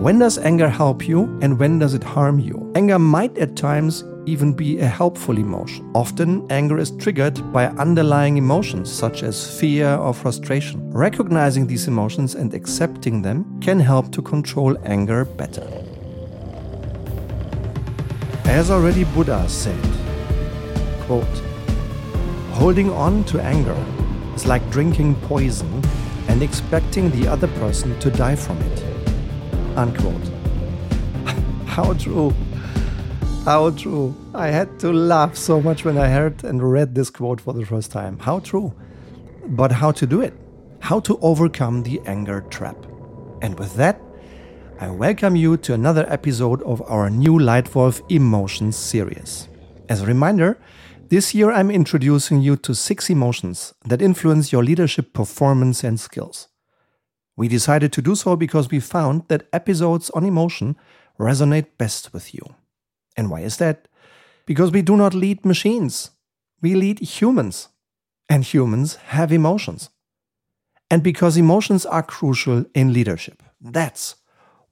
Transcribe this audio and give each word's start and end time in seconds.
When 0.00 0.18
does 0.18 0.38
anger 0.38 0.70
help 0.70 1.06
you 1.06 1.24
and 1.42 1.58
when 1.58 1.78
does 1.78 1.92
it 1.92 2.02
harm 2.02 2.38
you? 2.38 2.72
Anger 2.74 2.98
might 2.98 3.36
at 3.36 3.54
times 3.54 4.02
even 4.24 4.54
be 4.54 4.78
a 4.78 4.86
helpful 4.86 5.36
emotion. 5.36 5.90
Often, 5.94 6.50
anger 6.50 6.78
is 6.78 6.92
triggered 6.92 7.52
by 7.52 7.66
underlying 7.66 8.38
emotions 8.38 8.90
such 8.90 9.22
as 9.22 9.60
fear 9.60 9.94
or 9.96 10.14
frustration. 10.14 10.90
Recognizing 10.90 11.66
these 11.66 11.86
emotions 11.86 12.34
and 12.34 12.54
accepting 12.54 13.20
them 13.20 13.60
can 13.60 13.78
help 13.78 14.10
to 14.12 14.22
control 14.22 14.74
anger 14.86 15.26
better. 15.26 15.68
As 18.46 18.70
already 18.70 19.04
Buddha 19.04 19.46
said, 19.50 19.84
quote, 21.02 21.42
holding 22.52 22.90
on 22.90 23.22
to 23.24 23.38
anger 23.38 23.76
is 24.34 24.46
like 24.46 24.66
drinking 24.70 25.16
poison 25.28 25.84
and 26.28 26.42
expecting 26.42 27.10
the 27.10 27.28
other 27.28 27.48
person 27.48 28.00
to 28.00 28.10
die 28.10 28.34
from 28.34 28.56
it. 28.62 28.89
Unquote. 29.76 30.30
How 31.66 31.94
true. 31.94 32.34
How 33.44 33.70
true. 33.70 34.14
I 34.34 34.48
had 34.48 34.78
to 34.80 34.92
laugh 34.92 35.36
so 35.36 35.60
much 35.60 35.84
when 35.84 35.96
I 35.96 36.08
heard 36.08 36.44
and 36.44 36.62
read 36.62 36.94
this 36.94 37.08
quote 37.08 37.40
for 37.40 37.54
the 37.54 37.64
first 37.64 37.90
time. 37.90 38.18
How 38.18 38.40
true. 38.40 38.74
But 39.46 39.72
how 39.72 39.92
to 39.92 40.06
do 40.06 40.20
it? 40.20 40.34
How 40.80 41.00
to 41.00 41.18
overcome 41.22 41.82
the 41.84 42.00
anger 42.06 42.42
trap. 42.50 42.76
And 43.40 43.58
with 43.58 43.74
that, 43.76 44.00
I 44.78 44.90
welcome 44.90 45.36
you 45.36 45.56
to 45.58 45.74
another 45.74 46.04
episode 46.08 46.62
of 46.62 46.82
our 46.82 47.08
new 47.08 47.38
Leitwolf 47.38 48.02
Emotions 48.10 48.76
series. 48.76 49.48
As 49.88 50.02
a 50.02 50.06
reminder, 50.06 50.58
this 51.08 51.34
year 51.34 51.50
I'm 51.50 51.70
introducing 51.70 52.42
you 52.42 52.56
to 52.56 52.74
six 52.74 53.08
emotions 53.08 53.74
that 53.86 54.02
influence 54.02 54.52
your 54.52 54.62
leadership 54.62 55.12
performance 55.12 55.82
and 55.82 55.98
skills. 55.98 56.48
We 57.40 57.48
decided 57.48 57.90
to 57.94 58.02
do 58.02 58.14
so 58.16 58.36
because 58.36 58.70
we 58.70 58.80
found 58.80 59.22
that 59.28 59.48
episodes 59.50 60.10
on 60.10 60.26
emotion 60.26 60.76
resonate 61.18 61.68
best 61.78 62.12
with 62.12 62.34
you. 62.34 62.42
And 63.16 63.30
why 63.30 63.40
is 63.40 63.56
that? 63.56 63.88
Because 64.44 64.70
we 64.70 64.82
do 64.82 64.94
not 64.94 65.14
lead 65.14 65.46
machines, 65.46 66.10
we 66.60 66.74
lead 66.74 66.98
humans. 67.00 67.68
And 68.28 68.44
humans 68.44 68.96
have 69.16 69.32
emotions. 69.32 69.88
And 70.90 71.02
because 71.02 71.38
emotions 71.38 71.86
are 71.86 72.02
crucial 72.02 72.66
in 72.74 72.92
leadership. 72.92 73.42
That's 73.58 74.16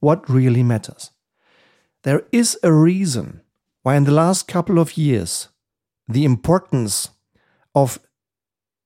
what 0.00 0.28
really 0.28 0.62
matters. 0.62 1.10
There 2.02 2.26
is 2.32 2.58
a 2.62 2.70
reason 2.70 3.40
why, 3.82 3.96
in 3.96 4.04
the 4.04 4.12
last 4.12 4.46
couple 4.46 4.78
of 4.78 4.98
years, 4.98 5.48
the 6.06 6.26
importance 6.26 7.08
of 7.74 7.98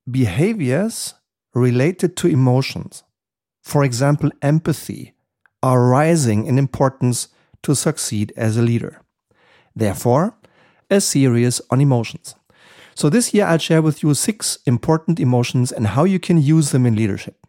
behaviors 0.09 1.15
related 1.53 2.17
to 2.19 2.29
emotions 2.29 3.03
for 3.63 3.85
example, 3.85 4.31
empathy, 4.43 5.15
are 5.63 5.89
rising 5.89 6.47
in 6.47 6.59
importance 6.59 7.29
to 7.63 7.75
succeed 7.75 8.33
as 8.37 8.57
a 8.57 8.63
leader. 8.63 9.01
Therefore, 9.75 10.37
a 10.91 11.01
series 11.01 11.61
on 11.71 11.81
emotions. 11.81 12.35
So, 12.95 13.09
this 13.09 13.33
year 13.33 13.47
I'll 13.47 13.59
share 13.59 13.81
with 13.81 14.03
you 14.03 14.13
six 14.13 14.59
important 14.67 15.19
emotions 15.19 15.73
and 15.73 15.87
how 15.87 16.05
you 16.05 16.19
can 16.19 16.43
use 16.43 16.73
them 16.73 16.85
in 16.85 16.97
leadership. 16.97 17.47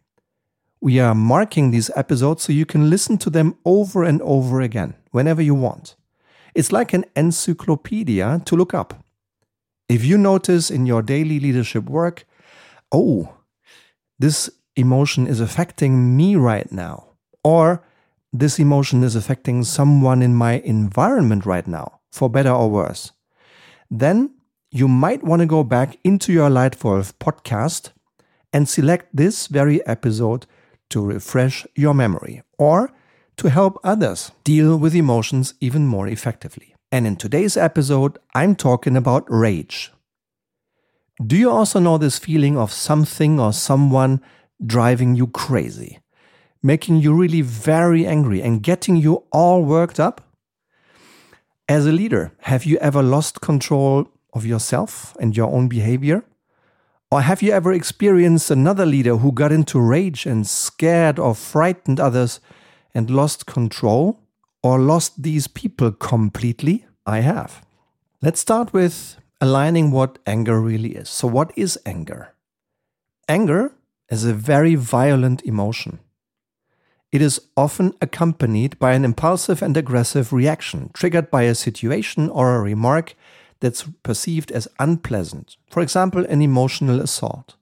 We 0.80 1.00
are 1.00 1.14
marking 1.14 1.70
these 1.70 1.90
episodes 1.96 2.44
so 2.44 2.52
you 2.52 2.64
can 2.64 2.88
listen 2.88 3.18
to 3.18 3.30
them 3.30 3.56
over 3.64 4.04
and 4.04 4.22
over 4.22 4.60
again, 4.60 4.94
whenever 5.10 5.42
you 5.42 5.54
want. 5.54 5.96
It's 6.54 6.72
like 6.72 6.92
an 6.92 7.04
encyclopedia 7.16 8.42
to 8.44 8.56
look 8.56 8.72
up. 8.72 9.04
If 9.88 10.04
you 10.04 10.16
notice 10.16 10.70
in 10.70 10.86
your 10.86 11.02
daily 11.02 11.40
leadership 11.40 11.84
work, 11.84 12.26
oh, 12.92 13.34
this 14.18 14.48
emotion 14.76 15.26
is 15.26 15.40
affecting 15.40 16.16
me 16.16 16.36
right 16.36 16.70
now, 16.70 17.10
or 17.42 17.84
this 18.32 18.58
emotion 18.58 19.02
is 19.04 19.14
affecting 19.14 19.62
someone 19.62 20.22
in 20.22 20.34
my 20.34 20.54
environment 20.64 21.46
right 21.46 21.66
now, 21.66 22.00
for 22.10 22.28
better 22.28 22.50
or 22.50 22.70
worse, 22.70 23.12
then 23.90 24.34
you 24.70 24.88
might 24.88 25.22
want 25.22 25.40
to 25.40 25.46
go 25.46 25.62
back 25.62 25.96
into 26.02 26.32
your 26.32 26.50
Leitwolf 26.50 27.12
podcast 27.14 27.92
and 28.52 28.68
select 28.68 29.14
this 29.14 29.46
very 29.46 29.86
episode 29.86 30.46
to 30.90 31.00
refresh 31.00 31.66
your 31.76 31.94
memory 31.94 32.42
or 32.58 32.92
to 33.36 33.50
help 33.50 33.78
others 33.84 34.32
deal 34.42 34.76
with 34.76 34.94
emotions 34.94 35.54
even 35.60 35.86
more 35.86 36.08
effectively. 36.08 36.74
And 36.90 37.06
in 37.06 37.16
today's 37.16 37.56
episode, 37.56 38.18
I'm 38.34 38.54
talking 38.54 38.96
about 38.96 39.24
rage. 39.28 39.92
Do 41.24 41.36
you 41.36 41.50
also 41.50 41.78
know 41.78 41.98
this 41.98 42.18
feeling 42.18 42.56
of 42.56 42.72
something 42.72 43.38
or 43.38 43.52
someone 43.52 44.20
driving 44.64 45.14
you 45.14 45.26
crazy, 45.26 46.00
making 46.62 46.96
you 46.96 47.14
really 47.14 47.40
very 47.40 48.06
angry 48.06 48.42
and 48.42 48.62
getting 48.62 48.96
you 48.96 49.24
all 49.32 49.64
worked 49.64 49.98
up? 49.98 50.20
As 51.68 51.86
a 51.86 51.92
leader, 51.92 52.32
have 52.40 52.64
you 52.64 52.76
ever 52.78 53.02
lost 53.02 53.40
control 53.40 54.08
of 54.32 54.44
yourself 54.44 55.16
and 55.20 55.36
your 55.36 55.50
own 55.50 55.68
behavior? 55.68 56.24
Or 57.10 57.22
have 57.22 57.42
you 57.42 57.52
ever 57.52 57.72
experienced 57.72 58.50
another 58.50 58.84
leader 58.84 59.16
who 59.16 59.32
got 59.32 59.52
into 59.52 59.80
rage 59.80 60.26
and 60.26 60.46
scared 60.46 61.18
or 61.18 61.34
frightened 61.34 62.00
others 62.00 62.40
and 62.94 63.08
lost 63.08 63.46
control 63.46 64.20
or 64.62 64.78
lost 64.78 65.22
these 65.22 65.46
people 65.46 65.92
completely? 65.92 66.86
I 67.06 67.20
have. 67.20 67.64
Let's 68.20 68.40
start 68.40 68.72
with 68.72 69.16
aligning 69.40 69.90
what 69.90 70.18
anger 70.26 70.60
really 70.60 70.96
is. 70.96 71.08
So, 71.08 71.28
what 71.28 71.52
is 71.56 71.78
anger? 71.84 72.34
Anger 73.28 73.72
is 74.10 74.24
a 74.24 74.34
very 74.34 74.74
violent 74.74 75.42
emotion. 75.42 75.98
It 77.12 77.22
is 77.22 77.40
often 77.56 77.94
accompanied 78.00 78.78
by 78.78 78.92
an 78.92 79.04
impulsive 79.04 79.62
and 79.62 79.76
aggressive 79.76 80.32
reaction 80.32 80.90
triggered 80.94 81.30
by 81.30 81.42
a 81.42 81.54
situation 81.54 82.28
or 82.28 82.56
a 82.56 82.60
remark 82.60 83.14
that's 83.60 83.84
perceived 84.02 84.50
as 84.50 84.68
unpleasant, 84.78 85.56
for 85.70 85.80
example, 85.80 86.26
an 86.26 86.42
emotional 86.42 87.00
assault. 87.00 87.54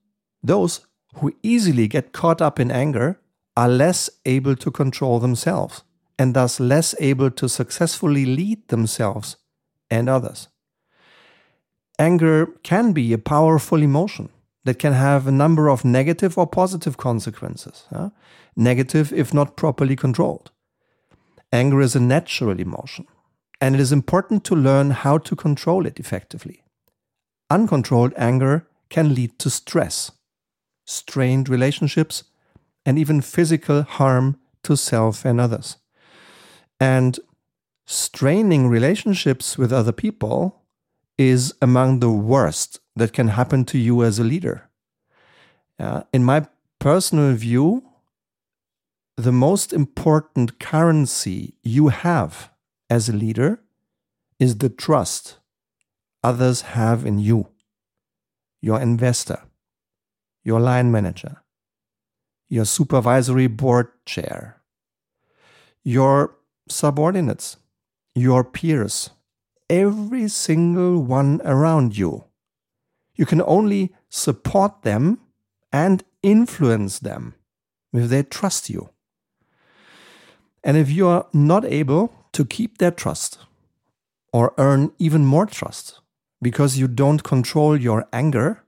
Those 0.43 0.87
who 1.17 1.35
easily 1.43 1.87
get 1.87 2.13
caught 2.13 2.41
up 2.41 2.59
in 2.59 2.71
anger 2.71 3.21
are 3.57 3.69
less 3.69 4.09
able 4.25 4.57
to 4.57 4.71
control 4.71 5.21
themselves 5.21 5.83
and 6.19 6.35
thus 6.35 6.59
less 6.59 6.95
able 6.99 7.31
to 7.31 7.49
successfully 7.49 8.25
lead 8.25 8.67
themselves 8.69 9.37
and 9.91 10.09
others. 10.09 10.49
Anger 11.99 12.47
can 12.63 12.93
be 12.93 13.13
a 13.13 13.19
powerful 13.19 13.83
emotion 13.83 14.31
that 14.65 14.79
can 14.79 14.93
have 14.93 15.27
a 15.27 15.33
number 15.33 15.69
of 15.69 15.85
negative 15.85 16.39
or 16.39 16.47
positive 16.47 16.97
consequences. 16.97 17.85
Negative 18.57 19.13
if 19.13 19.35
not 19.35 19.57
properly 19.57 19.97
controlled. 19.97 20.51
Anger 21.53 21.81
is 21.81 21.97
a 21.97 22.01
natural 22.01 22.59
emotion, 22.61 23.07
and 23.61 23.75
it 23.75 23.81
is 23.81 23.93
important 23.93 24.45
to 24.45 24.55
learn 24.55 24.91
how 24.91 25.19
to 25.19 25.37
control 25.37 25.87
it 25.87 25.99
effectively. 25.99 26.63
Uncontrolled 27.51 28.15
anger 28.17 28.67
can 28.89 29.15
lead 29.15 29.39
to 29.39 29.51
stress, 29.51 30.13
strained 30.87 31.49
relationships, 31.49 32.25
and 32.87 32.99
even 32.99 33.21
physical 33.21 33.83
harm 33.83 34.39
to 34.63 34.77
self 34.77 35.25
and 35.25 35.41
others. 35.41 35.77
And 36.81 37.19
straining 37.87 38.69
relationships 38.69 39.59
with 39.59 39.73
other 39.73 39.93
people 39.93 40.62
is 41.29 41.55
among 41.63 42.01
the 42.01 42.11
worst 42.11 42.81
that 42.97 43.13
can 43.13 43.29
happen 43.29 43.65
to 43.67 43.79
you 43.79 44.03
as 44.03 44.19
a 44.19 44.25
leader. 44.25 44.69
Uh, 45.79 46.03
in 46.13 46.25
my 46.25 46.47
personal 46.79 47.35
view, 47.35 47.83
the 49.17 49.33
most 49.33 49.73
important 49.73 50.59
currency 50.59 51.55
you 51.63 51.89
have 51.89 52.51
as 52.89 53.09
a 53.09 53.13
leader 53.13 53.61
is 54.39 54.59
the 54.59 54.69
trust 54.69 55.39
others 56.23 56.63
have 56.63 57.05
in 57.05 57.19
you, 57.19 57.49
your 58.61 58.81
investor, 58.81 59.43
your 60.45 60.61
line 60.61 60.91
manager, 60.91 61.43
your 62.49 62.65
supervisory 62.65 63.47
board 63.47 63.89
chair, 64.07 64.61
your 65.85 66.37
subordinates, 66.69 67.57
your 68.15 68.45
peers, 68.45 69.11
every 69.73 70.29
single 70.29 71.03
one 71.03 71.41
around 71.45 71.97
you 71.97 72.25
you 73.15 73.27
can 73.27 73.43
only 73.43 73.93
support 74.09 74.83
them 74.83 75.21
and 75.73 76.05
influence 76.23 76.99
them 76.99 77.35
if 77.93 78.09
they 78.09 78.23
trust 78.23 78.71
you. 78.71 78.91
And 80.65 80.77
if 80.77 80.91
you 80.91 81.09
are 81.09 81.27
not 81.33 81.65
able 81.65 82.13
to 82.33 82.45
keep 82.45 82.79
their 82.79 82.91
trust 82.91 83.39
or 84.33 84.55
earn 84.59 84.93
even 84.99 85.25
more 85.25 85.47
trust 85.47 86.01
because 86.41 86.79
you 86.79 86.89
don't 86.89 87.23
control 87.23 87.77
your 87.77 88.07
anger, 88.13 88.65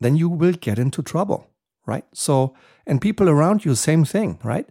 then 0.00 0.16
you 0.16 0.28
will 0.28 0.52
get 0.52 0.78
into 0.78 1.02
trouble, 1.02 1.50
right? 1.86 2.04
So, 2.12 2.54
and 2.86 3.00
people 3.00 3.28
around 3.28 3.64
you, 3.64 3.74
same 3.74 4.04
thing, 4.04 4.38
right? 4.44 4.68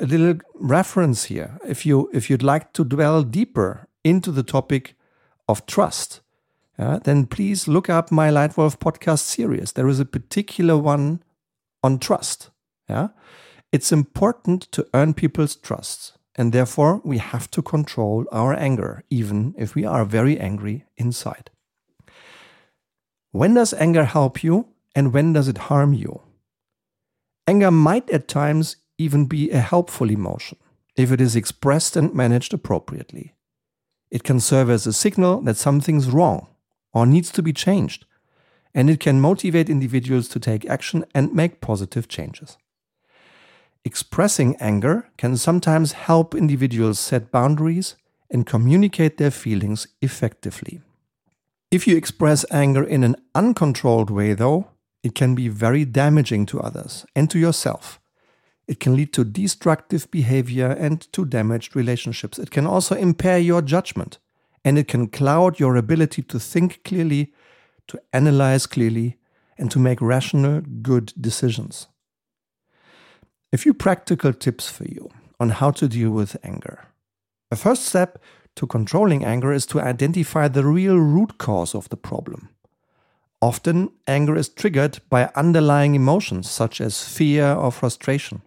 A 0.00 0.06
little 0.06 0.38
reference 0.54 1.24
here. 1.24 1.58
If 1.66 1.86
you 1.86 2.10
if 2.12 2.28
you'd 2.28 2.42
like 2.42 2.72
to 2.74 2.84
dwell 2.84 3.22
deeper 3.22 3.88
into 4.06 4.30
the 4.30 4.44
topic 4.44 4.94
of 5.48 5.66
trust, 5.66 6.20
yeah, 6.78 6.98
then 7.02 7.26
please 7.26 7.66
look 7.66 7.90
up 7.90 8.12
my 8.12 8.30
Leitwolf 8.30 8.78
podcast 8.78 9.20
series. 9.20 9.72
There 9.72 9.88
is 9.88 9.98
a 9.98 10.04
particular 10.04 10.76
one 10.76 11.22
on 11.82 11.98
trust. 11.98 12.50
Yeah, 12.88 13.08
it's 13.72 13.90
important 13.90 14.70
to 14.72 14.86
earn 14.94 15.14
people's 15.14 15.56
trust, 15.56 16.18
and 16.36 16.52
therefore 16.52 17.00
we 17.04 17.18
have 17.18 17.50
to 17.52 17.62
control 17.62 18.26
our 18.30 18.54
anger, 18.54 19.02
even 19.10 19.54
if 19.58 19.74
we 19.74 19.84
are 19.84 20.04
very 20.04 20.38
angry 20.38 20.84
inside. 20.96 21.50
When 23.32 23.54
does 23.54 23.74
anger 23.74 24.04
help 24.04 24.44
you, 24.44 24.68
and 24.94 25.12
when 25.12 25.32
does 25.32 25.48
it 25.48 25.58
harm 25.58 25.94
you? 25.94 26.20
Anger 27.48 27.70
might 27.70 28.08
at 28.10 28.28
times 28.28 28.76
even 28.98 29.26
be 29.26 29.50
a 29.50 29.58
helpful 29.58 30.10
emotion 30.10 30.58
if 30.96 31.12
it 31.12 31.20
is 31.20 31.36
expressed 31.36 31.96
and 31.96 32.14
managed 32.14 32.54
appropriately. 32.54 33.35
It 34.10 34.24
can 34.24 34.40
serve 34.40 34.70
as 34.70 34.86
a 34.86 34.92
signal 34.92 35.40
that 35.42 35.56
something's 35.56 36.10
wrong 36.10 36.48
or 36.92 37.06
needs 37.06 37.30
to 37.32 37.42
be 37.42 37.52
changed, 37.52 38.06
and 38.74 38.88
it 38.88 39.00
can 39.00 39.20
motivate 39.20 39.68
individuals 39.68 40.28
to 40.28 40.40
take 40.40 40.64
action 40.66 41.04
and 41.14 41.34
make 41.34 41.60
positive 41.60 42.08
changes. 42.08 42.56
Expressing 43.84 44.56
anger 44.56 45.08
can 45.16 45.36
sometimes 45.36 45.92
help 45.92 46.34
individuals 46.34 46.98
set 46.98 47.30
boundaries 47.30 47.96
and 48.30 48.44
communicate 48.44 49.16
their 49.16 49.30
feelings 49.30 49.86
effectively. 50.02 50.80
If 51.70 51.86
you 51.86 51.96
express 51.96 52.44
anger 52.50 52.82
in 52.82 53.04
an 53.04 53.16
uncontrolled 53.34 54.10
way, 54.10 54.34
though, 54.34 54.68
it 55.02 55.14
can 55.14 55.34
be 55.34 55.48
very 55.48 55.84
damaging 55.84 56.46
to 56.46 56.60
others 56.60 57.06
and 57.14 57.30
to 57.30 57.38
yourself. 57.38 58.00
It 58.68 58.80
can 58.80 58.96
lead 58.96 59.12
to 59.12 59.24
destructive 59.24 60.10
behavior 60.10 60.70
and 60.70 61.00
to 61.12 61.24
damaged 61.24 61.76
relationships. 61.76 62.38
It 62.38 62.50
can 62.50 62.66
also 62.66 62.96
impair 62.96 63.38
your 63.38 63.62
judgment 63.62 64.18
and 64.64 64.76
it 64.76 64.88
can 64.88 65.06
cloud 65.06 65.60
your 65.60 65.76
ability 65.76 66.22
to 66.22 66.40
think 66.40 66.82
clearly, 66.82 67.32
to 67.86 68.00
analyze 68.12 68.66
clearly, 68.66 69.16
and 69.56 69.70
to 69.70 69.78
make 69.78 70.00
rational, 70.00 70.60
good 70.82 71.12
decisions. 71.20 71.86
A 73.52 73.58
few 73.58 73.72
practical 73.72 74.32
tips 74.32 74.68
for 74.68 74.84
you 74.84 75.08
on 75.38 75.50
how 75.50 75.70
to 75.70 75.86
deal 75.86 76.10
with 76.10 76.36
anger. 76.42 76.86
A 77.52 77.56
first 77.56 77.84
step 77.84 78.20
to 78.56 78.66
controlling 78.66 79.24
anger 79.24 79.52
is 79.52 79.66
to 79.66 79.80
identify 79.80 80.48
the 80.48 80.64
real 80.64 80.98
root 80.98 81.38
cause 81.38 81.74
of 81.74 81.88
the 81.88 81.96
problem. 81.96 82.48
Often, 83.40 83.92
anger 84.08 84.34
is 84.34 84.48
triggered 84.48 84.98
by 85.08 85.30
underlying 85.36 85.94
emotions 85.94 86.50
such 86.50 86.80
as 86.80 87.06
fear 87.06 87.52
or 87.52 87.70
frustration. 87.70 88.42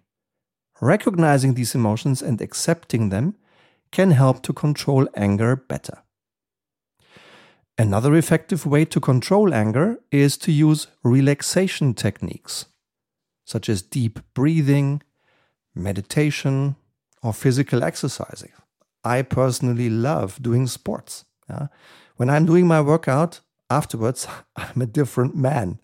Recognizing 0.80 1.54
these 1.54 1.74
emotions 1.74 2.22
and 2.22 2.40
accepting 2.40 3.10
them 3.10 3.34
can 3.90 4.12
help 4.12 4.42
to 4.42 4.52
control 4.52 5.08
anger 5.14 5.56
better. 5.56 6.02
Another 7.76 8.14
effective 8.14 8.66
way 8.66 8.84
to 8.84 9.00
control 9.00 9.54
anger 9.54 9.98
is 10.10 10.36
to 10.38 10.52
use 10.52 10.86
relaxation 11.02 11.94
techniques, 11.94 12.66
such 13.44 13.68
as 13.68 13.82
deep 13.82 14.20
breathing, 14.34 15.02
meditation, 15.74 16.76
or 17.22 17.32
physical 17.32 17.82
exercising. 17.82 18.52
I 19.02 19.22
personally 19.22 19.88
love 19.88 20.42
doing 20.42 20.66
sports. 20.66 21.24
Yeah? 21.48 21.68
When 22.16 22.28
I'm 22.28 22.44
doing 22.44 22.66
my 22.66 22.80
workout, 22.80 23.40
afterwards, 23.70 24.26
I'm 24.56 24.82
a 24.82 24.86
different 24.86 25.34
man. 25.36 25.78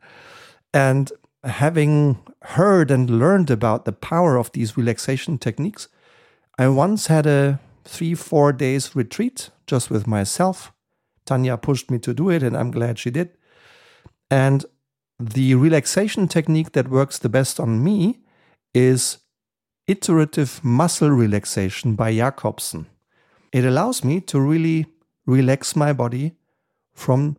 And 0.75 1.11
having 1.47 2.19
heard 2.43 2.91
and 2.91 3.09
learned 3.09 3.51
about 3.51 3.85
the 3.85 3.93
power 3.93 4.37
of 4.37 4.53
these 4.53 4.77
relaxation 4.77 5.39
techniques, 5.39 5.89
I 6.59 6.69
once 6.69 7.07
had 7.07 7.27
a 7.27 7.61
three, 7.85 8.15
four 8.15 8.53
days 8.53 8.97
retreat 8.97 9.51
just 9.67 9.91
with 9.91 10.07
myself. 10.07 10.73
Tanya 11.25 11.57
pushed 11.57 11.91
me 11.91 11.99
to 12.01 12.15
do 12.15 12.31
it, 12.31 12.43
and 12.43 12.57
I'm 12.57 12.71
glad 12.71 12.99
she 12.99 13.11
did. 13.11 13.31
And 14.31 14.65
the 15.19 15.55
relaxation 15.55 16.29
technique 16.29 16.73
that 16.73 16.89
works 16.89 17.19
the 17.19 17.29
best 17.29 17.59
on 17.59 17.83
me 17.83 18.21
is 18.75 19.19
iterative 19.87 20.63
muscle 20.65 21.11
relaxation 21.11 21.95
by 21.95 22.13
Jacobson. 22.15 22.87
It 23.53 23.65
allows 23.65 24.05
me 24.05 24.21
to 24.23 24.41
really 24.41 24.87
relax 25.27 25.75
my 25.77 25.93
body 25.93 26.37
from 26.95 27.37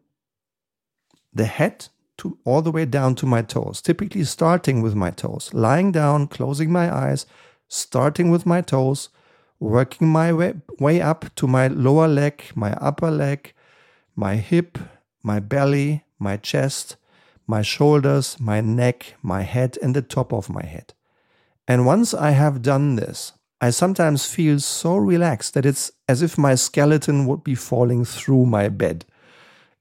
the 1.34 1.46
head 1.46 1.90
to 2.18 2.38
all 2.46 2.62
the 2.62 2.72
way 2.72 2.86
down 2.86 3.16
to 3.16 3.26
my 3.26 3.42
toes, 3.42 3.82
typically 3.82 4.24
starting 4.24 4.82
with 4.82 4.96
my 4.96 5.12
toes, 5.12 5.54
lying 5.54 5.92
down, 5.92 6.28
closing 6.28 6.72
my 6.72 6.94
eyes, 6.94 7.26
starting 7.68 8.30
with 8.30 8.46
my 8.46 8.62
toes, 8.62 9.10
working 9.60 10.08
my 10.08 10.32
way, 10.34 10.54
way 10.80 11.02
up 11.02 11.34
to 11.36 11.48
my 11.48 11.68
lower 11.68 12.08
leg, 12.08 12.44
my 12.56 12.74
upper 12.74 13.12
leg, 13.12 13.54
my 14.16 14.36
hip, 14.36 14.78
my 15.24 15.40
belly, 15.40 16.04
my 16.20 16.38
chest, 16.38 16.96
my 17.46 17.62
shoulders, 17.62 18.38
my 18.40 18.62
neck, 18.62 19.16
my 19.22 19.42
head, 19.44 19.78
and 19.82 19.96
the 19.96 20.02
top 20.02 20.34
of 20.34 20.50
my 20.50 20.66
head. 20.66 20.94
And 21.68 21.86
once 21.86 22.14
I 22.14 22.32
have 22.32 22.62
done 22.62 22.96
this, 22.96 23.34
I 23.60 23.72
sometimes 23.72 24.26
feel 24.26 24.60
so 24.60 24.96
relaxed 24.98 25.54
that 25.54 25.66
it's 25.66 25.92
as 26.08 26.22
if 26.22 26.38
my 26.38 26.56
skeleton 26.56 27.26
would 27.26 27.44
be 27.44 27.56
falling 27.56 28.06
through 28.06 28.46
my 28.46 28.70
bed. 28.70 29.06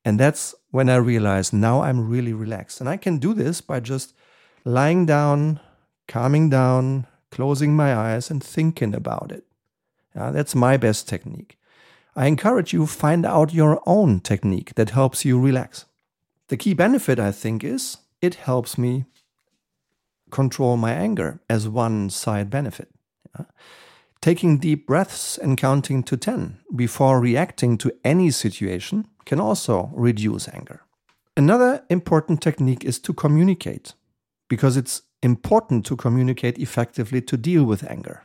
And 0.06 0.20
that's 0.20 0.54
when 0.70 0.88
I 0.88 0.96
realize 0.96 1.52
now 1.52 1.82
I'm 1.82 2.08
really 2.08 2.32
relaxed. 2.32 2.80
And 2.80 2.88
I 2.88 2.96
can 2.96 3.18
do 3.18 3.34
this 3.34 3.60
by 3.60 3.80
just 3.80 4.14
lying 4.64 5.04
down, 5.04 5.58
calming 6.06 6.48
down, 6.48 7.08
closing 7.32 7.74
my 7.74 7.92
eyes, 7.92 8.30
and 8.30 8.40
thinking 8.40 8.94
about 8.94 9.32
it. 9.32 9.42
Yeah, 10.14 10.30
that's 10.30 10.54
my 10.54 10.76
best 10.76 11.08
technique. 11.08 11.58
I 12.14 12.26
encourage 12.26 12.72
you 12.72 12.86
find 12.86 13.26
out 13.26 13.52
your 13.52 13.82
own 13.84 14.20
technique 14.20 14.76
that 14.76 14.90
helps 14.90 15.24
you 15.24 15.40
relax. 15.40 15.86
The 16.48 16.56
key 16.56 16.72
benefit, 16.72 17.18
I 17.18 17.32
think, 17.32 17.64
is 17.64 17.98
it 18.22 18.36
helps 18.36 18.78
me 18.78 19.06
control 20.30 20.76
my 20.76 20.92
anger 20.92 21.40
as 21.50 21.68
one 21.68 22.10
side 22.10 22.48
benefit. 22.48 22.90
Yeah? 23.36 23.46
Taking 24.20 24.58
deep 24.58 24.86
breaths 24.86 25.36
and 25.36 25.58
counting 25.58 26.04
to 26.04 26.16
10 26.16 26.58
before 26.76 27.20
reacting 27.20 27.76
to 27.78 27.92
any 28.04 28.30
situation 28.30 29.08
can 29.26 29.40
also 29.40 29.90
reduce 29.92 30.48
anger. 30.48 30.80
Another 31.36 31.84
important 31.90 32.40
technique 32.40 32.84
is 32.84 32.98
to 33.00 33.12
communicate, 33.12 33.92
because 34.48 34.76
it's 34.76 35.02
important 35.22 35.84
to 35.84 35.96
communicate 35.96 36.58
effectively 36.58 37.20
to 37.20 37.36
deal 37.36 37.64
with 37.64 37.90
anger. 37.90 38.22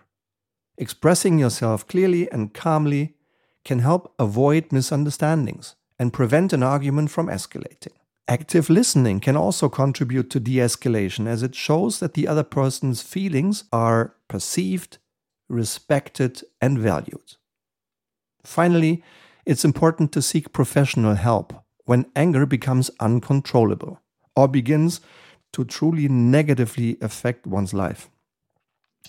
Expressing 0.78 1.38
yourself 1.38 1.86
clearly 1.88 2.32
and 2.32 2.54
calmly 2.54 3.16
can 3.66 3.80
help 3.80 4.14
avoid 4.18 4.72
misunderstandings 4.72 5.76
and 6.00 6.14
prevent 6.14 6.54
an 6.54 6.64
argument 6.64 7.12
from 7.12 7.28
escalating. 7.28 7.94
Active 8.28 8.70
listening 8.70 9.20
can 9.20 9.36
also 9.36 9.68
contribute 9.68 10.30
to 10.30 10.40
de 10.40 10.56
escalation 10.56 11.28
as 11.28 11.44
it 11.44 11.54
shows 11.54 12.00
that 12.00 12.14
the 12.14 12.28
other 12.28 12.44
person's 12.44 13.02
feelings 13.02 13.66
are 13.74 14.16
perceived, 14.28 15.00
respected, 15.50 16.42
and 16.62 16.80
valued. 16.80 17.36
Finally, 18.44 19.04
it's 19.46 19.66
important 19.66 20.12
to 20.14 20.22
seek 20.22 20.54
professional 20.54 21.16
help 21.16 21.54
when 21.86 22.12
anger 22.16 22.46
becomes 22.46 22.92
uncontrollable 23.00 24.00
or 24.36 24.48
begins 24.48 25.02
to 25.54 25.66
truly 25.66 26.08
negatively 26.08 26.98
affect 27.02 27.46
one's 27.46 27.74
life. 27.74 28.10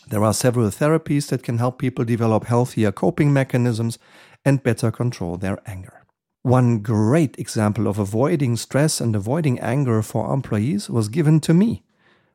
There 0.08 0.24
are 0.24 0.34
several 0.34 0.68
therapies 0.68 1.28
that 1.28 1.42
can 1.42 1.58
help 1.58 1.78
people 1.78 2.04
develop 2.04 2.44
healthier 2.44 2.92
coping 2.92 3.32
mechanisms 3.32 3.98
and 4.44 4.62
better 4.62 4.90
control 4.90 5.36
their 5.36 5.58
anger. 5.66 6.04
One 6.42 6.80
great 6.80 7.38
example 7.38 7.86
of 7.86 7.98
avoiding 7.98 8.56
stress 8.56 9.00
and 9.00 9.14
avoiding 9.14 9.60
anger 9.60 10.02
for 10.02 10.34
employees 10.34 10.90
was 10.90 11.08
given 11.08 11.38
to 11.40 11.54
me 11.54 11.84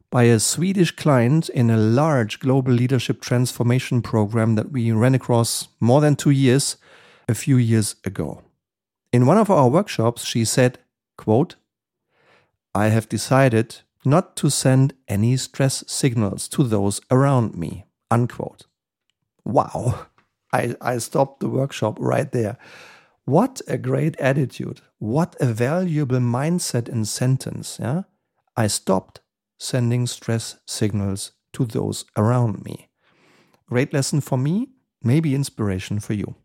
by 0.09 0.23
a 0.23 0.39
Swedish 0.39 0.91
client 0.91 1.49
in 1.49 1.69
a 1.69 1.75
large 1.75 2.39
global 2.39 2.71
leadership 2.71 3.19
transformation 3.19 4.01
program 4.01 4.55
that 4.55 4.71
we 4.71 4.91
ran 4.93 5.13
across 5.13 5.67
more 5.81 5.99
than 5.99 6.15
two 6.15 6.29
years 6.29 6.77
a 7.27 7.35
few 7.35 7.57
years 7.57 7.95
ago. 8.03 8.41
In 9.11 9.25
one 9.25 9.37
of 9.37 9.49
our 9.49 9.69
workshops, 9.69 10.25
she 10.25 10.45
said, 10.45 10.79
quote, 11.17 11.55
I 12.73 12.89
have 12.89 13.09
decided 13.09 13.77
not 14.05 14.35
to 14.37 14.49
send 14.49 14.93
any 15.07 15.37
stress 15.37 15.83
signals 15.87 16.47
to 16.49 16.63
those 16.63 17.01
around 17.09 17.55
me. 17.55 17.85
Unquote. 18.09 18.65
Wow. 19.43 20.07
I, 20.53 20.75
I 20.79 20.97
stopped 20.99 21.39
the 21.39 21.49
workshop 21.49 21.97
right 21.99 22.31
there. 22.31 22.57
What 23.25 23.61
a 23.67 23.77
great 23.77 24.15
attitude. 24.17 24.81
What 24.99 25.35
a 25.41 25.47
valuable 25.47 26.19
mindset 26.19 26.87
and 26.87 27.07
sentence. 27.07 27.77
Yeah? 27.81 28.03
I 28.55 28.67
stopped 28.67 29.19
sending 29.59 30.07
stress 30.07 30.57
signals 30.65 31.31
to 31.53 31.65
those 31.65 32.05
around 32.15 32.63
me. 32.63 32.89
Great 33.67 33.91
lesson 33.91 34.21
for 34.21 34.37
me, 34.37 34.69
maybe 35.03 35.35
inspiration 35.35 35.99
for 35.99 36.13
you. 36.13 36.35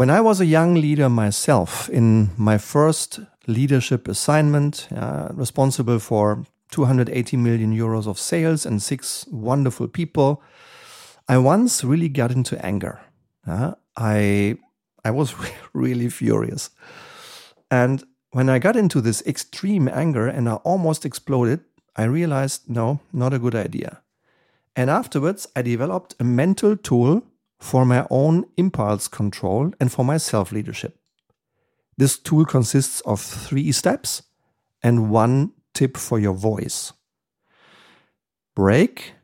When 0.00 0.08
I 0.08 0.22
was 0.22 0.40
a 0.40 0.46
young 0.46 0.76
leader 0.76 1.10
myself, 1.10 1.90
in 1.90 2.30
my 2.38 2.56
first 2.56 3.20
leadership 3.46 4.08
assignment, 4.08 4.88
uh, 4.96 5.28
responsible 5.34 5.98
for 5.98 6.46
280 6.70 7.36
million 7.36 7.70
euros 7.76 8.06
of 8.06 8.18
sales 8.18 8.64
and 8.64 8.80
six 8.80 9.26
wonderful 9.30 9.88
people, 9.88 10.42
I 11.28 11.36
once 11.36 11.84
really 11.84 12.08
got 12.08 12.32
into 12.32 12.56
anger. 12.64 12.98
Uh, 13.46 13.72
I 13.94 14.56
I 15.04 15.10
was 15.10 15.34
really 15.74 16.08
furious, 16.08 16.70
and 17.70 18.02
when 18.30 18.48
I 18.48 18.58
got 18.58 18.76
into 18.76 19.02
this 19.02 19.22
extreme 19.26 19.86
anger 19.86 20.26
and 20.26 20.48
I 20.48 20.54
almost 20.64 21.04
exploded, 21.04 21.60
I 21.94 22.04
realized 22.04 22.70
no, 22.70 23.00
not 23.12 23.34
a 23.34 23.38
good 23.38 23.54
idea. 23.54 24.00
And 24.74 24.88
afterwards, 24.88 25.46
I 25.54 25.60
developed 25.60 26.14
a 26.18 26.24
mental 26.24 26.78
tool 26.78 27.22
for 27.60 27.84
my 27.84 28.06
own 28.10 28.46
impulse 28.56 29.06
control 29.06 29.72
and 29.78 29.92
for 29.92 30.04
my 30.04 30.16
self 30.16 30.50
leadership. 30.50 30.98
This 31.96 32.18
tool 32.18 32.46
consists 32.46 33.00
of 33.02 33.20
three 33.20 33.70
steps 33.72 34.22
and 34.82 35.10
one 35.10 35.52
tip 35.74 35.96
for 35.96 36.18
your 36.18 36.32
voice 36.32 36.92
break, 38.54 39.14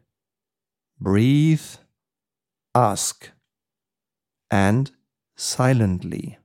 breathe, 1.00 1.64
ask, 2.74 3.30
and 4.50 4.90
silently. 5.34 6.38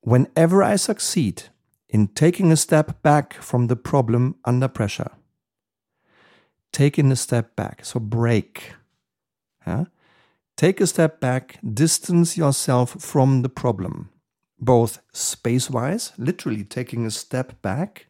Whenever 0.00 0.62
I 0.62 0.76
succeed 0.76 1.44
in 1.88 2.08
taking 2.08 2.52
a 2.52 2.56
step 2.56 3.02
back 3.02 3.34
from 3.34 3.68
the 3.68 3.76
problem 3.76 4.36
under 4.44 4.68
pressure, 4.68 5.12
taking 6.72 7.10
a 7.10 7.16
step 7.16 7.56
back, 7.56 7.84
so 7.84 8.00
break. 8.00 8.72
Yeah? 9.66 9.84
Take 10.56 10.80
a 10.80 10.86
step 10.86 11.20
back, 11.20 11.58
distance 11.62 12.36
yourself 12.36 13.02
from 13.02 13.42
the 13.42 13.48
problem, 13.48 14.10
both 14.60 15.00
space 15.12 15.68
wise, 15.68 16.12
literally 16.16 16.64
taking 16.64 17.04
a 17.04 17.10
step 17.10 17.60
back, 17.60 18.06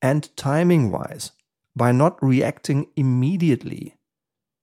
and 0.00 0.34
timing 0.36 0.92
wise, 0.92 1.32
by 1.74 1.90
not 1.90 2.22
reacting 2.22 2.86
immediately, 2.94 3.96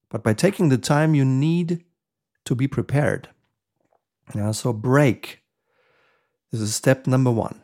but 0.10 0.24
by 0.24 0.34
taking 0.34 0.70
the 0.70 0.77
time 0.77 1.13
you 1.13 1.25
need 1.25 1.84
to 2.46 2.56
be 2.56 2.68
prepared. 2.68 3.27
Yeah, 4.34 4.51
so 4.51 4.72
break. 4.72 5.44
This 6.51 6.62
is 6.62 6.74
step 6.74 7.08
number 7.08 7.32
one. 7.32 7.62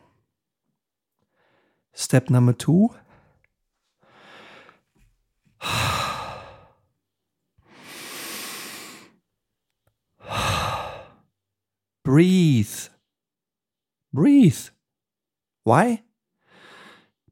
Step 1.94 2.28
number 2.28 2.52
two. 2.52 2.90
Breathe. 12.08 12.88
Breathe. 14.14 14.68
Why? 15.64 16.04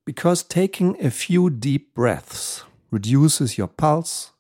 Because 0.05 0.43
taking 0.43 1.03
a 1.03 1.11
few 1.11 1.49
deep 1.49 1.95
breaths 1.95 2.63
reduces 2.91 3.57
your 3.57 3.69
pulse, 3.69 4.33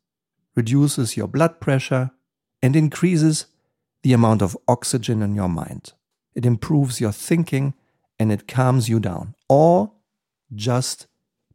reduces 0.55 1.16
your 1.16 1.26
blood 1.26 1.59
pressure, 1.59 2.11
and 2.61 2.76
increases 2.76 3.47
the 4.02 4.12
amount 4.12 4.43
of 4.43 4.59
oxygen 4.69 5.23
in 5.23 5.35
your 5.35 5.49
mind. 5.49 5.95
It 6.35 6.45
improves 6.45 7.00
your 7.00 7.12
thinking 7.12 7.73
and 8.19 8.31
it 8.31 8.47
calms 8.47 8.90
you 8.90 9.00
down, 9.00 9.35
all 9.49 10.02
just 10.55 11.07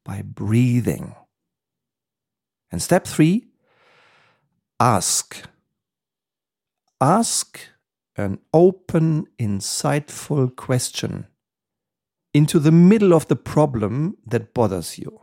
by 0.03 0.23
breathing. 0.23 1.13
And 2.71 2.81
step 2.81 3.05
three 3.05 3.45
ask. 4.79 5.43
Ask 6.99 7.70
an 8.17 8.39
open, 8.53 9.27
insightful 9.39 10.55
question 10.55 11.27
into 12.33 12.59
the 12.59 12.71
middle 12.71 13.13
of 13.13 13.27
the 13.27 13.35
problem 13.35 14.17
that 14.25 14.53
bothers 14.53 14.97
you. 14.97 15.21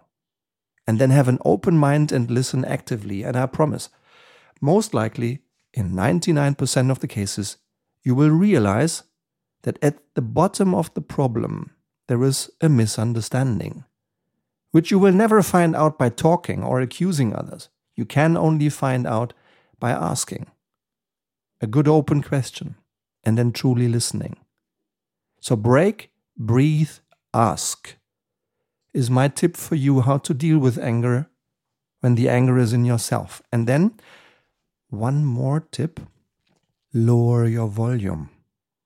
And 0.86 0.98
then 0.98 1.10
have 1.10 1.28
an 1.28 1.38
open 1.44 1.76
mind 1.76 2.12
and 2.12 2.30
listen 2.30 2.64
actively. 2.64 3.22
And 3.22 3.36
I 3.36 3.46
promise, 3.46 3.90
most 4.60 4.94
likely, 4.94 5.42
in 5.74 5.92
99% 5.92 6.90
of 6.90 7.00
the 7.00 7.06
cases, 7.06 7.58
you 8.02 8.14
will 8.14 8.30
realize 8.30 9.02
that 9.62 9.78
at 9.82 9.98
the 10.14 10.22
bottom 10.22 10.74
of 10.74 10.92
the 10.94 11.02
problem, 11.02 11.72
there 12.06 12.22
is 12.24 12.50
a 12.62 12.70
misunderstanding, 12.70 13.84
which 14.70 14.90
you 14.90 14.98
will 14.98 15.12
never 15.12 15.42
find 15.42 15.76
out 15.76 15.98
by 15.98 16.08
talking 16.08 16.62
or 16.62 16.80
accusing 16.80 17.34
others. 17.34 17.68
You 17.94 18.06
can 18.06 18.36
only 18.36 18.70
find 18.70 19.06
out 19.06 19.34
by 19.78 19.90
asking 19.90 20.46
a 21.60 21.66
good 21.66 21.88
open 21.88 22.22
question 22.22 22.76
and 23.24 23.36
then 23.36 23.52
truly 23.52 23.88
listening. 23.88 24.36
So 25.40 25.56
break, 25.56 26.10
breathe, 26.36 26.90
ask 27.34 27.96
is 28.94 29.10
my 29.10 29.28
tip 29.28 29.56
for 29.56 29.74
you 29.74 30.00
how 30.00 30.18
to 30.18 30.34
deal 30.34 30.58
with 30.58 30.78
anger 30.78 31.28
when 32.00 32.14
the 32.14 32.28
anger 32.28 32.58
is 32.58 32.72
in 32.72 32.84
yourself. 32.84 33.42
And 33.52 33.66
then 33.66 33.94
one 34.88 35.24
more 35.24 35.60
tip 35.60 36.00
lower 36.94 37.46
your 37.46 37.68
volume, 37.68 38.30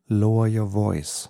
lower 0.09 0.49
your 0.49 0.67
voice. 0.67 1.29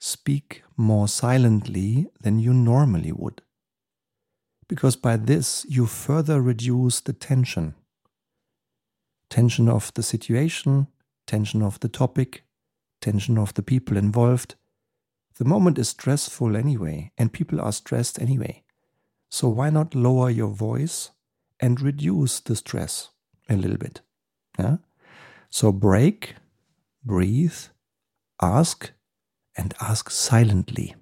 Speak 0.00 0.62
more 0.76 1.08
silently 1.08 2.08
than 2.20 2.38
you 2.38 2.52
normally 2.52 3.12
would. 3.12 3.42
Because 4.68 4.96
by 4.96 5.16
this, 5.16 5.66
you 5.68 5.86
further 5.86 6.40
reduce 6.40 7.00
the 7.00 7.12
tension 7.12 7.74
tension 9.32 9.66
of 9.66 9.90
the 9.94 10.02
situation, 10.02 10.88
tension 11.26 11.62
of 11.62 11.80
the 11.80 11.88
topic, 11.88 12.44
tension 13.00 13.38
of 13.38 13.54
the 13.54 13.62
people 13.62 13.96
involved. 13.96 14.56
The 15.38 15.46
moment 15.46 15.78
is 15.78 15.88
stressful 15.88 16.54
anyway, 16.54 17.12
and 17.16 17.32
people 17.32 17.58
are 17.58 17.72
stressed 17.72 18.20
anyway. 18.20 18.62
So 19.30 19.48
why 19.48 19.70
not 19.70 19.94
lower 19.94 20.28
your 20.28 20.50
voice 20.50 21.12
and 21.58 21.80
reduce 21.80 22.40
the 22.40 22.54
stress 22.54 23.08
a 23.48 23.56
little 23.56 23.78
bit? 23.78 24.02
Yeah? 24.58 24.76
So 25.48 25.72
break, 25.72 26.34
breathe, 27.02 27.60
ask, 28.42 28.92
and 29.56 29.72
ask 29.80 30.10
silently. 30.10 30.94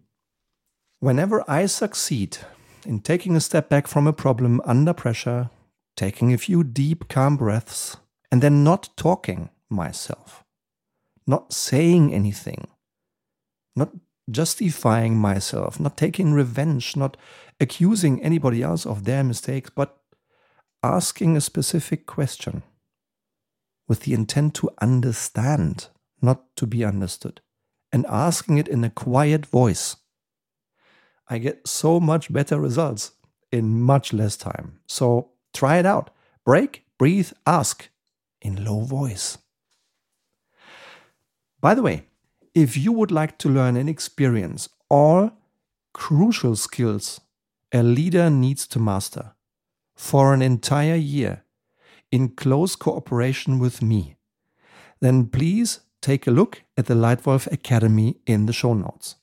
Whenever 1.01 1.43
I 1.51 1.67
succeed 1.67 2.39
in 2.87 3.01
taking 3.01 3.35
a 3.35 3.41
step 3.41 3.69
back 3.69 3.89
from 3.89 4.07
a 4.07 4.13
problem 4.13 4.61
under 4.65 4.93
pressure, 4.93 5.51
taking 5.97 6.33
a 6.33 6.39
few 6.39 6.63
deep, 6.63 7.09
calm 7.09 7.37
breaths, 7.37 7.97
and 8.31 8.43
then 8.43 8.65
not 8.65 8.91
talking 8.97 9.51
myself, 9.69 10.45
not 11.27 11.53
saying 11.53 12.15
anything, 12.15 12.69
not 13.75 13.91
justifying 14.31 15.17
myself, 15.17 15.81
not 15.81 15.97
taking 15.97 16.33
revenge, 16.33 16.97
not 16.97 17.17
accusing 17.59 18.23
anybody 18.23 18.63
else 18.63 18.87
of 18.87 19.05
their 19.05 19.25
mistakes, 19.25 19.71
but 19.71 19.99
asking 20.83 21.37
a 21.37 21.41
specific 21.41 22.07
question 22.07 22.63
with 23.89 24.01
the 24.01 24.15
intent 24.15 24.55
to 24.55 24.71
understand, 24.81 25.89
not 26.23 26.55
to 26.57 26.67
be 26.67 26.85
understood, 26.85 27.41
and 27.93 28.07
asking 28.09 28.57
it 28.57 28.69
in 28.69 28.85
a 28.85 28.91
quiet 28.91 29.45
voice. 29.45 29.97
I 31.29 31.39
get 31.39 31.67
so 31.67 32.01
much 32.01 32.33
better 32.33 32.61
results 32.61 33.13
in 33.53 33.81
much 33.81 34.13
less 34.13 34.37
time. 34.37 34.81
So 34.87 35.31
try 35.53 35.79
it 35.79 35.87
out. 35.87 36.11
Break, 36.45 36.85
breathe, 36.99 37.33
ask 37.47 37.89
in 38.41 38.65
low 38.65 38.81
voice. 38.81 39.39
By 41.61 41.75
the 41.75 41.83
way, 41.83 42.05
if 42.55 42.77
you 42.77 42.93
would 42.93 43.11
like 43.11 43.39
to 43.39 43.49
learn 43.49 43.77
and 43.77 43.89
experience 43.89 44.69
all 44.89 45.33
crucial 45.93 46.57
skills 46.57 47.21
a 47.73 47.83
leader 47.83 48.29
needs 48.31 48.67
to 48.67 48.79
master 48.79 49.33
for 49.95 50.35
an 50.35 50.43
entire 50.43 50.97
year 50.97 51.45
in 52.11 52.31
close 52.31 52.75
cooperation 52.75 53.59
with 53.59 53.81
me, 53.83 54.17
then 55.01 55.27
please 55.27 55.81
take 56.01 56.27
a 56.27 56.33
look 56.33 56.63
at 56.77 56.87
the 56.87 56.95
Leitwolf 56.95 57.51
Academy 57.53 58.17
in 58.27 58.47
the 58.47 58.53
show 58.53 58.75
notes. 58.75 59.17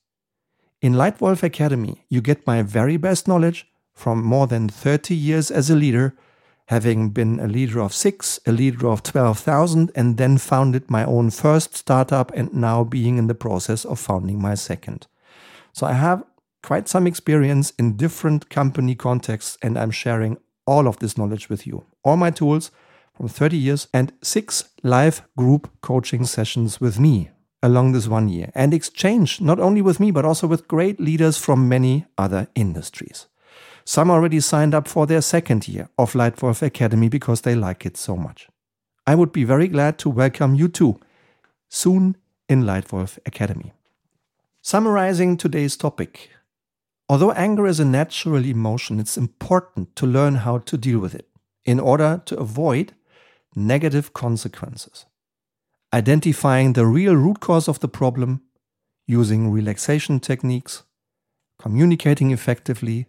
In 0.81 0.93
Leitwolf 0.93 1.43
Academy, 1.43 2.05
you 2.07 2.21
get 2.21 2.47
my 2.47 2.61
very 2.61 2.97
best 2.97 3.27
knowledge 3.27 3.67
from 3.93 4.23
more 4.23 4.47
than 4.47 4.69
30 4.69 5.15
years 5.15 5.49
as 5.49 5.69
a 5.69 5.75
leader 5.75 6.15
having 6.67 7.09
been 7.09 7.39
a 7.39 7.47
leader 7.47 7.79
of 7.79 7.93
six, 7.93 8.39
a 8.45 8.51
leader 8.51 8.87
of 8.87 9.01
12,000, 9.03 9.91
and 9.95 10.17
then 10.17 10.37
founded 10.37 10.89
my 10.89 11.05
own 11.05 11.29
first 11.29 11.75
startup 11.75 12.31
and 12.33 12.53
now 12.53 12.83
being 12.83 13.17
in 13.17 13.27
the 13.27 13.35
process 13.35 13.85
of 13.85 13.99
founding 13.99 14.41
my 14.41 14.53
second. 14.53 15.07
So 15.73 15.87
I 15.87 15.93
have 15.93 16.23
quite 16.63 16.89
some 16.89 17.07
experience 17.07 17.71
in 17.79 17.95
different 17.95 18.49
company 18.49 18.95
contexts, 18.95 19.57
and 19.61 19.77
I'm 19.77 19.91
sharing 19.91 20.37
all 20.65 20.87
of 20.87 20.99
this 20.99 21.17
knowledge 21.17 21.49
with 21.49 21.65
you. 21.65 21.85
All 22.03 22.17
my 22.17 22.31
tools 22.31 22.71
from 23.15 23.29
30 23.29 23.55
years 23.57 23.87
and 23.93 24.11
six 24.21 24.65
live 24.83 25.21
group 25.37 25.69
coaching 25.81 26.25
sessions 26.25 26.81
with 26.81 26.99
me 26.99 27.29
along 27.63 27.93
this 27.93 28.07
one 28.07 28.27
year, 28.27 28.51
and 28.53 28.73
exchange 28.73 29.39
not 29.39 29.59
only 29.59 29.81
with 29.81 29.99
me, 29.99 30.11
but 30.11 30.25
also 30.25 30.47
with 30.47 30.67
great 30.67 30.99
leaders 30.99 31.37
from 31.37 31.69
many 31.69 32.05
other 32.17 32.47
industries. 32.55 33.27
Some 33.87 34.11
already 34.11 34.41
signed 34.41 34.75
up 34.75 34.85
for 34.85 35.07
their 35.07 35.21
second 35.21 35.65
year 35.65 35.87
of 35.97 36.11
Leitwolf 36.11 36.61
Academy 36.61 37.07
because 37.07 37.39
they 37.39 37.55
like 37.55 37.85
it 37.85 37.95
so 37.95 38.17
much. 38.17 38.49
I 39.05 39.15
would 39.15 39.31
be 39.31 39.45
very 39.45 39.69
glad 39.69 39.97
to 39.99 40.09
welcome 40.09 40.55
you 40.55 40.67
too 40.67 40.99
soon 41.69 42.17
in 42.49 42.63
Leitwolf 42.63 43.17
Academy. 43.25 43.71
Summarizing 44.61 45.37
today's 45.37 45.77
topic. 45.77 46.31
Although 47.07 47.31
anger 47.31 47.65
is 47.65 47.79
a 47.79 47.85
natural 47.85 48.43
emotion, 48.43 48.99
it's 48.99 49.15
important 49.15 49.95
to 49.95 50.05
learn 50.05 50.35
how 50.35 50.57
to 50.57 50.77
deal 50.77 50.99
with 50.99 51.15
it 51.15 51.29
in 51.63 51.79
order 51.79 52.21
to 52.25 52.37
avoid 52.37 52.93
negative 53.55 54.13
consequences. 54.13 55.05
Identifying 55.93 56.73
the 56.73 56.85
real 56.85 57.15
root 57.15 57.39
cause 57.39 57.69
of 57.69 57.79
the 57.79 57.87
problem, 57.87 58.41
using 59.05 59.49
relaxation 59.49 60.19
techniques, 60.19 60.83
communicating 61.57 62.31
effectively, 62.31 63.07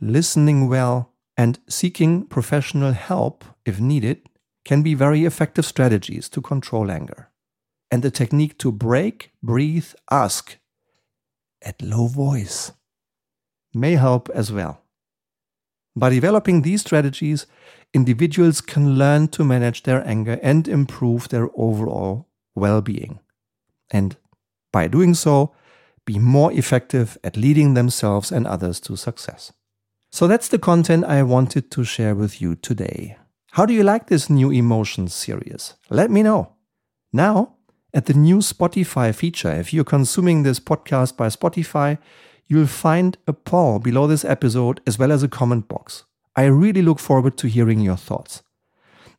listening 0.00 0.68
well, 0.68 1.12
and 1.36 1.58
seeking 1.68 2.26
professional 2.26 2.92
help 2.92 3.44
if 3.64 3.80
needed 3.80 4.28
can 4.64 4.82
be 4.82 4.94
very 4.94 5.24
effective 5.24 5.64
strategies 5.64 6.28
to 6.28 6.40
control 6.40 6.90
anger. 6.90 7.30
And 7.90 8.02
the 8.02 8.10
technique 8.10 8.58
to 8.58 8.70
break, 8.70 9.32
breathe, 9.42 9.92
ask 10.10 10.56
at 11.62 11.82
low 11.82 12.06
voice 12.06 12.72
may 13.74 13.92
help 13.92 14.28
as 14.30 14.52
well. 14.52 14.82
By 15.96 16.10
developing 16.10 16.62
these 16.62 16.80
strategies, 16.82 17.46
individuals 17.92 18.60
can 18.60 18.96
learn 18.96 19.28
to 19.28 19.44
manage 19.44 19.82
their 19.82 20.06
anger 20.06 20.38
and 20.42 20.68
improve 20.68 21.28
their 21.28 21.48
overall 21.54 22.28
well 22.54 22.80
being. 22.80 23.18
And 23.90 24.16
by 24.72 24.86
doing 24.86 25.14
so, 25.14 25.52
be 26.06 26.18
more 26.18 26.52
effective 26.52 27.18
at 27.24 27.36
leading 27.36 27.74
themselves 27.74 28.30
and 28.32 28.46
others 28.46 28.80
to 28.80 28.96
success. 28.96 29.52
So 30.12 30.26
that's 30.26 30.48
the 30.48 30.58
content 30.58 31.04
I 31.04 31.22
wanted 31.22 31.70
to 31.70 31.84
share 31.84 32.16
with 32.16 32.42
you 32.42 32.56
today. 32.56 33.16
How 33.52 33.64
do 33.64 33.72
you 33.72 33.84
like 33.84 34.06
this 34.06 34.28
new 34.28 34.50
emotions 34.50 35.14
series? 35.14 35.74
Let 35.88 36.10
me 36.10 36.24
know. 36.24 36.54
Now, 37.12 37.54
at 37.94 38.06
the 38.06 38.14
new 38.14 38.38
Spotify 38.38 39.14
feature, 39.14 39.52
if 39.52 39.72
you're 39.72 39.84
consuming 39.84 40.42
this 40.42 40.58
podcast 40.58 41.16
by 41.16 41.28
Spotify, 41.28 41.98
you'll 42.48 42.66
find 42.66 43.18
a 43.28 43.32
poll 43.32 43.78
below 43.78 44.08
this 44.08 44.24
episode 44.24 44.80
as 44.84 44.98
well 44.98 45.12
as 45.12 45.22
a 45.22 45.28
comment 45.28 45.68
box. 45.68 46.04
I 46.34 46.44
really 46.46 46.82
look 46.82 46.98
forward 46.98 47.36
to 47.38 47.48
hearing 47.48 47.80
your 47.80 47.96
thoughts. 47.96 48.42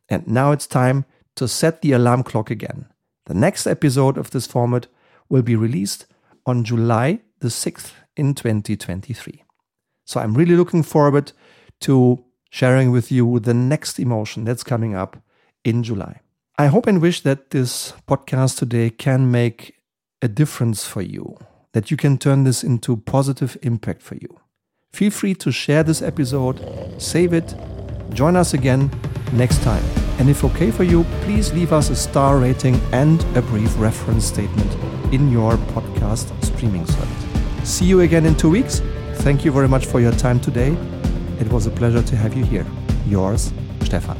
And 0.10 0.27
now 0.27 0.51
it's 0.51 0.67
time 0.67 1.05
to 1.36 1.48
set 1.48 1.81
the 1.81 1.93
alarm 1.93 2.24
clock 2.24 2.51
again. 2.51 2.88
The 3.27 3.33
next 3.33 3.65
episode 3.65 4.17
of 4.17 4.31
this 4.31 4.45
format 4.45 4.88
will 5.29 5.41
be 5.41 5.55
released 5.55 6.05
on 6.45 6.65
July 6.65 7.21
the 7.39 7.48
6th 7.48 7.91
in 8.17 8.33
2023. 8.33 9.43
So 10.05 10.20
I'm 10.20 10.34
really 10.34 10.55
looking 10.55 10.84
forward 10.84 11.31
to 11.81 12.24
sharing 12.50 12.91
with 12.91 13.12
you 13.12 13.39
the 13.39 13.53
next 13.53 14.00
emotion 14.00 14.43
that's 14.43 14.63
coming 14.63 14.96
up 14.96 15.17
in 15.63 15.84
July. 15.84 16.22
I 16.58 16.67
hope 16.67 16.86
and 16.86 17.01
wish 17.01 17.22
that 17.22 17.51
this 17.51 17.93
podcast 18.08 18.58
today 18.58 18.89
can 18.89 19.31
make 19.31 19.79
a 20.22 20.27
difference 20.27 20.86
for 20.86 21.01
you, 21.01 21.38
that 21.74 21.89
you 21.89 21.98
can 21.98 22.17
turn 22.17 22.43
this 22.43 22.63
into 22.63 22.98
positive 22.98 23.58
impact 23.63 24.01
for 24.01 24.15
you. 24.15 24.39
Feel 24.91 25.12
free 25.12 25.34
to 25.36 25.51
share 25.51 25.84
this 25.84 26.01
episode, 26.01 26.60
save 27.01 27.34
it, 27.34 27.55
join 28.13 28.36
us 28.36 28.53
again 28.53 28.91
next 29.34 29.62
time. 29.63 29.84
And 30.20 30.29
if 30.29 30.43
okay 30.43 30.70
for 30.70 30.84
you, 30.84 31.03
please 31.22 31.51
leave 31.53 31.74
us 31.74 31.89
a 31.89 31.96
star 31.96 32.38
rating 32.38 32.75
and 32.91 33.24
a 33.36 33.41
brief 33.41 33.74
reference 33.79 34.25
statement 34.25 34.72
in 35.13 35.31
your 35.31 35.55
podcast 35.74 36.29
streaming 36.43 36.86
service. 36.86 37.70
See 37.70 37.86
you 37.86 38.01
again 38.01 38.25
in 38.25 38.36
two 38.36 38.50
weeks. 38.50 38.81
Thank 39.22 39.46
you 39.46 39.51
very 39.51 39.68
much 39.68 39.86
for 39.86 40.00
your 40.00 40.13
time 40.13 40.40
today. 40.40 40.75
It 41.40 41.48
was 41.51 41.68
a 41.68 41.70
pleasure 41.70 42.01
to 42.01 42.16
have 42.16 42.36
you 42.36 42.44
here. 42.44 42.66
Yours, 43.06 43.54
Stefan. 43.84 44.18